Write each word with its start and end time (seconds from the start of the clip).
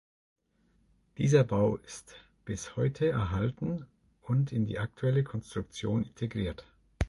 Dieser 1.19 1.43
Bau 1.43 1.75
ist 1.77 2.15
bis 2.43 2.75
heute 2.75 3.07
erhalten 3.09 3.85
und 4.23 4.51
in 4.51 4.65
die 4.65 4.79
aktuelle 4.79 5.23
Konstruktion 5.23 6.01
integriert. 6.03 6.65